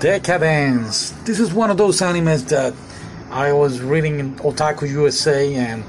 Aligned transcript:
Decadence. 0.00 1.10
This 1.24 1.38
is 1.38 1.52
one 1.52 1.70
of 1.70 1.76
those 1.76 2.00
animes 2.00 2.48
that 2.48 2.72
I 3.30 3.52
was 3.52 3.82
reading 3.82 4.18
in 4.18 4.34
Otaku 4.36 4.88
USA 4.88 5.54
and 5.54 5.84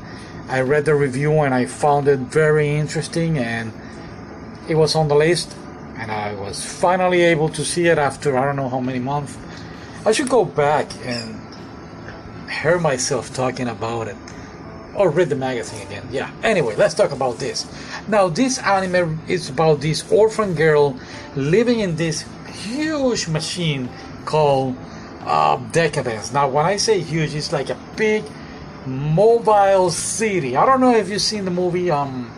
I 0.49 0.59
read 0.59 0.83
the 0.83 0.95
review 0.95 1.31
and 1.39 1.53
I 1.53 1.65
found 1.65 2.09
it 2.09 2.19
very 2.19 2.75
interesting 2.75 3.37
and 3.37 3.71
it 4.67 4.75
was 4.75 4.95
on 4.95 5.07
the 5.07 5.15
list 5.15 5.55
and 5.95 6.11
I 6.11 6.33
was 6.33 6.61
finally 6.61 7.21
able 7.21 7.47
to 7.49 7.63
see 7.63 7.87
it 7.87 7.97
after 7.97 8.37
I 8.37 8.43
don't 8.43 8.57
know 8.57 8.67
how 8.67 8.81
many 8.81 8.99
months. 8.99 9.37
I 10.05 10.11
should 10.11 10.27
go 10.27 10.43
back 10.43 10.91
and 11.05 11.39
hear 12.51 12.79
myself 12.79 13.33
talking 13.33 13.69
about 13.69 14.09
it 14.09 14.17
or 14.93 15.09
read 15.09 15.29
the 15.29 15.37
magazine 15.37 15.87
again. 15.87 16.05
Yeah. 16.11 16.29
Anyway, 16.43 16.75
let's 16.75 16.95
talk 16.95 17.11
about 17.11 17.39
this. 17.39 17.65
Now, 18.09 18.27
this 18.27 18.59
anime 18.59 19.21
is 19.29 19.49
about 19.49 19.79
this 19.79 20.11
orphan 20.11 20.53
girl 20.53 20.99
living 21.37 21.79
in 21.79 21.95
this 21.95 22.25
huge 22.51 23.27
machine 23.27 23.89
called 24.25 24.75
uh, 25.25 25.57
Decadence. 25.71 26.33
Now, 26.33 26.49
when 26.49 26.65
I 26.65 26.77
say 26.77 26.99
huge, 26.99 27.35
it's 27.35 27.51
like 27.51 27.69
a 27.69 27.77
big 27.95 28.23
mobile 28.85 29.89
city. 29.91 30.55
I 30.55 30.65
don't 30.65 30.81
know 30.81 30.95
if 30.95 31.09
you've 31.09 31.21
seen 31.21 31.45
the 31.45 31.51
movie 31.51 31.91
um, 31.91 32.31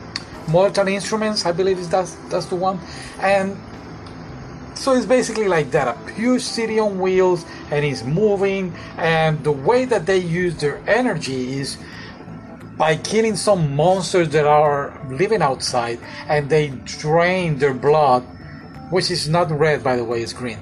Mortal 0.48 0.88
Instruments. 0.88 1.45
I 1.45 1.52
believe 1.52 1.80
is 1.80 1.89
that's 1.89 2.16
that's 2.30 2.48
the 2.48 2.55
one, 2.55 2.80
and 3.20 3.58
so 4.76 4.94
it's 4.94 5.05
basically 5.05 5.48
like 5.48 5.72
that 5.72 5.88
a 5.88 6.12
huge 6.12 6.41
city 6.41 6.80
on 6.80 7.00
wheels 7.00 7.45
and 7.72 7.86
it's 7.86 8.03
moving 8.03 8.73
and 8.98 9.44
the 9.44 9.52
way 9.52 9.86
that 9.86 10.05
they 10.05 10.17
use 10.17 10.55
their 10.58 10.81
energy 10.89 11.59
is 11.59 11.77
by 12.75 12.98
killing 12.98 13.36
some 13.36 13.75
monsters 13.75 14.30
that 14.30 14.45
are 14.45 15.00
living 15.09 15.41
outside 15.41 16.00
and 16.27 16.50
they 16.50 16.70
drain 16.86 17.59
their 17.59 17.73
blood 17.73 18.25
which 18.93 19.09
is 19.11 19.27
not 19.27 19.49
red 19.52 19.83
by 19.83 19.95
the 19.95 20.03
way 20.03 20.21
it's 20.21 20.33
green 20.33 20.59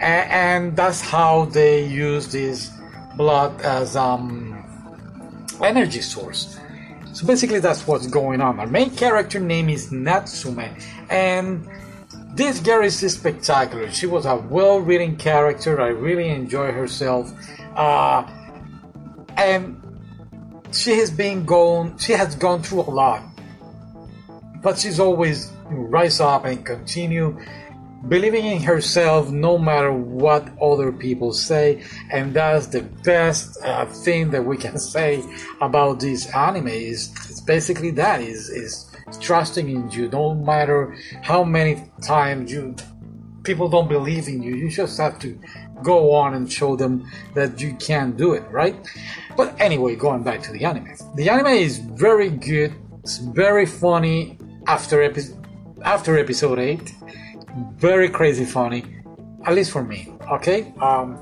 and, 0.00 0.76
that's 0.76 1.00
how 1.00 1.46
they 1.46 1.86
use 1.86 2.28
this 2.28 2.70
blood 3.16 3.60
as 3.62 3.96
um 3.96 4.62
energy 5.62 6.00
source. 6.00 6.58
So 7.12 7.26
basically, 7.26 7.60
that's 7.60 7.86
what's 7.86 8.06
going 8.06 8.42
on. 8.42 8.60
Our 8.60 8.66
main 8.66 8.90
character 8.90 9.40
name 9.40 9.70
is 9.70 9.90
Natsume, 9.90 10.76
and 11.08 11.66
this 12.34 12.60
girl 12.60 12.84
is 12.84 12.98
spectacular. 13.12 13.90
She 13.90 14.06
was 14.06 14.26
a 14.26 14.36
well-written 14.36 15.16
character. 15.16 15.80
I 15.80 15.88
really 15.88 16.28
enjoy 16.28 16.72
herself, 16.72 17.32
uh, 17.74 18.28
and 19.38 19.80
she 20.72 20.98
has 20.98 21.10
been 21.10 21.46
gone. 21.46 21.96
She 21.96 22.12
has 22.12 22.34
gone 22.34 22.62
through 22.62 22.82
a 22.82 22.90
lot, 22.90 23.22
but 24.62 24.78
she's 24.78 25.00
always 25.00 25.52
rise 25.68 26.20
up 26.20 26.44
and 26.44 26.64
continue 26.64 27.38
believing 28.08 28.46
in 28.46 28.62
herself 28.62 29.30
no 29.30 29.58
matter 29.58 29.92
what 29.92 30.48
other 30.60 30.92
people 30.92 31.32
say. 31.32 31.82
And 32.10 32.34
that's 32.34 32.68
the 32.68 32.82
best 32.82 33.62
uh, 33.64 33.86
thing 33.86 34.30
that 34.30 34.44
we 34.44 34.56
can 34.56 34.78
say 34.94 35.24
about 35.60 36.00
this 36.00 36.26
anime 36.34 36.68
is 36.68 37.10
it's 37.28 37.40
basically 37.40 37.90
that 37.92 38.20
is 38.20 38.48
is 38.48 38.90
trusting 39.20 39.68
in 39.68 39.90
you. 39.90 40.08
No 40.08 40.34
matter 40.34 40.96
how 41.22 41.44
many 41.44 41.84
times 42.02 42.52
you 42.52 42.74
people 43.42 43.68
don't 43.68 43.88
believe 43.88 44.26
in 44.26 44.42
you 44.42 44.56
you 44.56 44.68
just 44.68 44.98
have 44.98 45.20
to 45.20 45.38
go 45.82 46.12
on 46.12 46.34
and 46.34 46.52
show 46.52 46.74
them 46.74 47.08
that 47.34 47.60
you 47.60 47.76
can 47.76 48.10
do 48.16 48.32
it 48.32 48.42
right? 48.50 48.76
But 49.36 49.60
anyway 49.60 49.94
going 49.94 50.24
back 50.24 50.42
to 50.42 50.52
the 50.52 50.64
anime. 50.64 50.96
The 51.14 51.30
anime 51.30 51.46
is 51.46 51.78
very 51.78 52.28
good 52.28 52.74
it's 53.04 53.18
very 53.18 53.66
funny 53.66 54.36
after 54.66 55.02
epi- 55.02 55.34
after 55.84 56.18
episode 56.18 56.58
8 56.58 56.94
very 57.78 58.08
crazy 58.08 58.44
funny, 58.44 58.84
at 59.44 59.54
least 59.54 59.70
for 59.70 59.82
me. 59.82 60.12
Okay, 60.30 60.72
um, 60.80 61.16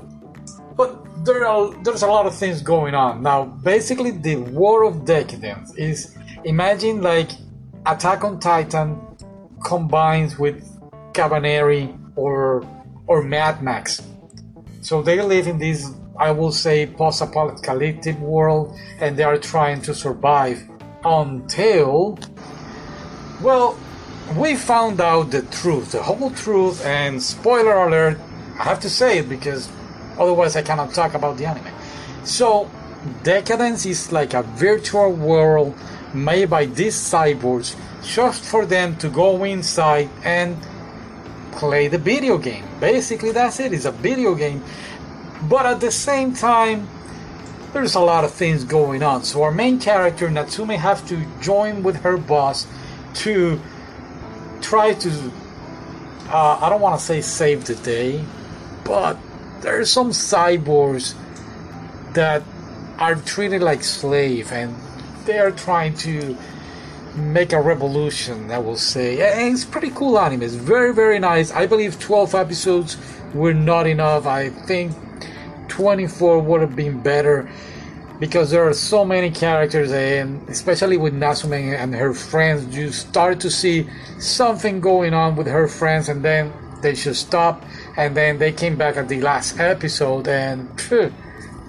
but 0.75 1.05
there 1.25 1.47
are 1.47 1.73
there's 1.83 2.03
a 2.03 2.07
lot 2.07 2.25
of 2.25 2.35
things 2.35 2.61
going 2.61 2.93
on 2.93 3.21
now. 3.21 3.45
Basically, 3.45 4.11
the 4.11 4.37
War 4.37 4.83
of 4.83 5.05
Decadence 5.05 5.73
is 5.75 6.15
imagine 6.43 7.01
like 7.01 7.31
Attack 7.85 8.23
on 8.23 8.39
Titan 8.39 8.99
combines 9.63 10.37
with 10.37 10.63
Kabaneri 11.13 11.97
or 12.15 12.65
or 13.07 13.23
Mad 13.23 13.61
Max. 13.61 14.01
So 14.81 15.01
they 15.01 15.21
live 15.21 15.47
in 15.47 15.57
this, 15.57 15.91
I 16.17 16.31
will 16.31 16.51
say, 16.51 16.85
post-apocalyptic 16.85 18.19
world, 18.19 18.77
and 18.99 19.17
they 19.17 19.23
are 19.23 19.37
trying 19.37 19.81
to 19.83 19.95
survive 19.95 20.61
until, 21.03 22.19
well, 23.41 23.77
we 24.35 24.55
found 24.55 24.99
out 25.01 25.31
the 25.31 25.41
truth, 25.43 25.91
the 25.91 26.01
whole 26.01 26.31
truth, 26.31 26.83
and 26.85 27.21
spoiler 27.21 27.75
alert, 27.75 28.19
I 28.59 28.63
have 28.63 28.79
to 28.81 28.89
say 28.89 29.19
it 29.19 29.29
because 29.29 29.69
otherwise 30.17 30.55
I 30.55 30.61
cannot 30.61 30.93
talk 30.93 31.13
about 31.13 31.37
the 31.37 31.45
anime. 31.45 31.73
So, 32.23 32.69
Decadence 33.23 33.85
is 33.85 34.11
like 34.11 34.33
a 34.33 34.41
virtual 34.41 35.11
world 35.11 35.75
made 36.13 36.49
by 36.49 36.65
these 36.65 36.95
cyborgs 36.95 37.75
just 38.03 38.43
for 38.43 38.65
them 38.65 38.95
to 38.97 39.09
go 39.09 39.43
inside 39.43 40.09
and 40.23 40.57
play 41.51 41.87
the 41.87 41.99
video 41.99 42.37
game. 42.39 42.65
Basically, 42.79 43.31
that's 43.31 43.59
it, 43.59 43.73
it's 43.73 43.85
a 43.85 43.91
video 43.91 44.33
game. 44.33 44.63
But 45.43 45.67
at 45.67 45.81
the 45.81 45.91
same 45.91 46.33
time, 46.33 46.87
there's 47.73 47.93
a 47.93 47.99
lot 47.99 48.23
of 48.23 48.31
things 48.31 48.63
going 48.63 49.03
on. 49.03 49.23
So, 49.23 49.43
our 49.43 49.51
main 49.51 49.79
character, 49.79 50.29
Natsume, 50.31 50.69
have 50.69 51.07
to 51.09 51.23
join 51.41 51.83
with 51.83 51.97
her 51.97 52.17
boss 52.17 52.65
to 53.15 53.59
try 54.61 54.93
to 54.93 55.31
uh, 56.27 56.59
I 56.61 56.69
don't 56.69 56.81
want 56.81 56.99
to 56.99 57.05
say 57.05 57.21
save 57.21 57.65
the 57.65 57.75
day, 57.75 58.23
but 58.83 59.17
there 59.61 59.79
are 59.79 59.85
some 59.85 60.09
cyborgs 60.09 61.13
that 62.13 62.43
are 62.97 63.15
treated 63.15 63.61
like 63.61 63.83
slave 63.83 64.51
and 64.51 64.75
they 65.25 65.37
are 65.37 65.51
trying 65.51 65.93
to 65.95 66.37
make 67.15 67.53
a 67.53 67.61
revolution 67.61 68.51
I 68.51 68.59
will 68.59 68.77
say. 68.77 69.21
And 69.21 69.53
it's 69.53 69.65
pretty 69.65 69.91
cool 69.91 70.17
anime. 70.19 70.43
It's 70.43 70.55
very 70.55 70.93
very 70.93 71.19
nice. 71.19 71.51
I 71.51 71.67
believe 71.67 71.99
12 71.99 72.35
episodes 72.35 72.97
were 73.33 73.53
not 73.53 73.87
enough. 73.87 74.25
I 74.25 74.49
think 74.49 74.93
24 75.67 76.39
would 76.39 76.61
have 76.61 76.75
been 76.75 77.01
better 77.01 77.49
because 78.19 78.51
there 78.51 78.67
are 78.67 78.73
so 78.73 79.03
many 79.03 79.29
characters 79.29 79.91
and 79.91 80.47
especially 80.49 80.97
with 80.97 81.13
Natsume 81.13 81.53
and 81.53 81.93
her 81.93 82.13
friends 82.13 82.75
you 82.75 82.91
start 82.91 83.39
to 83.41 83.49
see 83.49 83.87
something 84.19 84.79
going 84.79 85.13
on 85.13 85.35
with 85.35 85.47
her 85.47 85.67
friends 85.67 86.09
and 86.09 86.23
then 86.23 86.53
they 86.81 86.95
should 86.95 87.15
stop 87.15 87.63
and 87.97 88.15
then 88.15 88.37
they 88.37 88.51
came 88.51 88.77
back 88.77 88.95
at 88.97 89.09
the 89.09 89.19
last 89.21 89.59
episode 89.59 90.27
and 90.27 90.79
phew, 90.79 91.09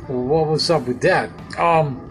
what 0.06 0.46
was 0.46 0.70
up 0.70 0.86
with 0.86 1.00
that? 1.00 1.30
Um 1.58 2.02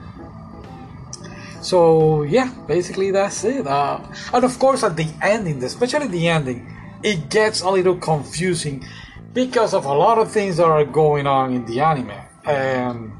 so 1.61 2.23
yeah 2.23 2.53
basically 2.67 3.11
that's 3.11 3.43
it. 3.43 3.65
Uh, 3.65 3.99
and 4.33 4.43
of 4.43 4.59
course 4.59 4.83
at 4.83 4.97
the 4.97 5.07
ending 5.21 5.63
especially 5.63 6.07
the 6.07 6.27
ending 6.27 6.71
it 7.03 7.29
gets 7.29 7.61
a 7.61 7.69
little 7.69 7.95
confusing 7.95 8.85
because 9.33 9.73
of 9.73 9.85
a 9.85 9.93
lot 9.93 10.17
of 10.17 10.31
things 10.31 10.57
that 10.57 10.65
are 10.65 10.85
going 10.85 11.27
on 11.27 11.53
in 11.53 11.65
the 11.65 11.79
anime. 11.81 12.11
And 12.45 13.11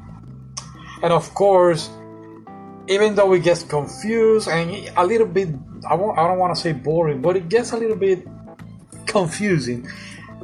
and 1.02 1.12
of 1.12 1.32
course 1.34 1.90
even 2.88 3.14
though 3.16 3.32
it 3.32 3.42
gets 3.42 3.62
confused 3.64 4.48
and 4.48 4.90
a 4.96 5.04
little 5.04 5.26
bit 5.26 5.48
I, 5.88 5.94
won't, 5.94 6.18
I 6.18 6.26
don't 6.26 6.38
want 6.38 6.54
to 6.54 6.60
say 6.60 6.72
boring 6.72 7.20
but 7.20 7.36
it 7.36 7.48
gets 7.48 7.72
a 7.72 7.76
little 7.76 7.96
bit 7.96 8.26
confusing. 9.06 9.88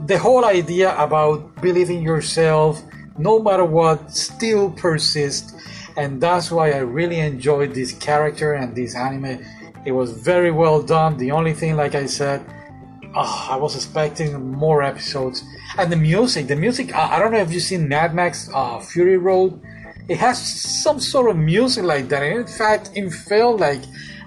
The 0.07 0.19
whole 0.19 0.45
idea 0.45 0.97
about 0.97 1.61
believing 1.61 2.03
yourself 2.03 2.83
no 3.19 3.39
matter 3.39 3.65
what 3.65 4.11
still 4.11 4.71
persists. 4.71 5.53
And 5.97 6.21
that's 6.23 6.51
why 6.51 6.73
i 6.73 6.79
really 6.79 7.21
enjoyed 7.21 7.75
this 7.75 7.93
character 7.93 8.55
and 8.55 8.75
this 8.75 8.97
anime. 8.97 9.45
It 9.85 9.93
was 9.93 10.13
very 10.13 10.51
well 10.51 10.81
done. 10.81 11.19
The 11.19 11.31
only 11.33 11.53
thing 11.53 11.77
like 11.77 11.95
i 11.95 12.07
said 12.07 12.41
oh, 13.15 13.49
i 13.51 13.57
was 13.57 13.77
expecting 13.77 14.29
more 14.65 14.83
episodes. 14.83 15.45
And 15.79 15.93
the 15.93 15.97
music 15.97 16.47
the 16.47 16.57
music 16.57 16.95
i 16.95 17.19
don't 17.19 17.33
know 17.33 17.43
if 17.47 17.53
you've 17.53 17.63
seen 17.63 17.89
mad 17.89 18.15
max 18.15 18.49
uh, 18.55 18.81
fury 18.81 19.19
road 19.19 19.61
it 20.09 20.19
has 20.19 20.39
some 20.41 21.01
sort 21.01 21.31
of 21.31 21.37
music 21.37 21.85
like 21.85 22.09
that. 22.09 22.23
And 22.23 22.41
in 22.41 22.47
fact, 22.47 22.91
it 22.95 23.11
felt 23.11 23.61
like 23.61 23.81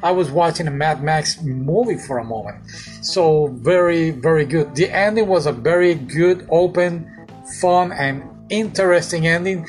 I 0.04 0.12
was 0.12 0.32
watching 0.32 0.68
a 0.68 0.72
Mad 0.72 1.04
Max 1.04 1.42
movie 1.42 1.98
for 1.98 2.20
a 2.20 2.24
moment. 2.24 2.70
So 3.02 3.48
very, 3.48 4.12
very 4.12 4.46
good. 4.46 4.76
The 4.76 4.90
ending 4.90 5.28
was 5.28 5.46
a 5.46 5.52
very 5.52 5.96
good, 5.96 6.48
open, 6.50 7.28
fun, 7.60 7.92
and 7.92 8.24
interesting 8.50 9.28
ending. 9.28 9.66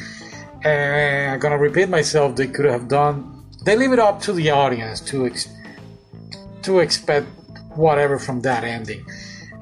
And 0.65 1.33
I'm 1.33 1.39
gonna 1.41 1.59
repeat 1.59 1.89
myself. 1.89 2.37
They 2.37 2.47
could 2.47 2.67
have 2.67 2.89
done. 2.89 3.45
They 3.65 3.77
leave 3.77 3.93
it 3.93 3.99
up 3.99 4.21
to 4.23 4.33
the 4.33 4.51
audience 4.51 5.01
to 5.03 5.27
ex- 5.27 5.49
to 6.63 6.81
expect 6.81 7.27
whatever 7.75 8.19
from 8.19 8.41
that 8.43 8.65
ending. 8.65 9.05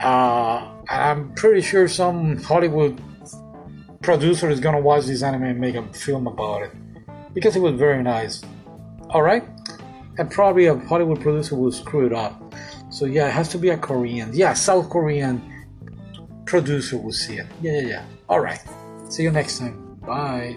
Uh, 0.03 0.71
I'm 0.89 1.33
pretty 1.35 1.63
sure 1.63 1.89
some 1.89 2.43
Hollywood 2.43 3.01
producer 4.05 4.51
is 4.51 4.61
gonna 4.61 4.81
watch 4.81 5.07
this 5.07 5.23
anime 5.23 5.45
and 5.45 5.61
make 5.61 5.75
a 5.75 5.83
film 5.93 6.27
about 6.27 6.63
it 6.63 6.71
because 7.33 7.57
it 7.57 7.61
was 7.61 7.75
very 7.75 8.03
nice. 8.03 8.43
All 9.11 9.23
right, 9.23 9.45
and 10.19 10.31
probably 10.31 10.67
a 10.67 10.77
Hollywood 10.77 11.21
producer 11.21 11.57
will 11.57 11.73
screw 11.73 12.07
it 12.07 12.13
up. 12.13 12.55
So 12.91 13.07
yeah, 13.07 13.29
it 13.29 13.33
has 13.33 13.49
to 13.51 13.59
be 13.59 13.71
a 13.71 13.77
Korean. 13.77 14.31
Yeah, 14.33 14.53
South 14.55 14.89
Korean 14.91 15.43
producer 16.47 16.97
will 16.99 17.13
see 17.13 17.39
it. 17.39 17.47
Yeah, 17.61 17.73
yeah, 17.73 17.89
yeah. 17.89 18.05
All 18.29 18.41
right. 18.41 18.61
See 19.09 19.23
you 19.23 19.31
next 19.31 19.59
time. 19.59 19.99
Bye. 20.07 20.57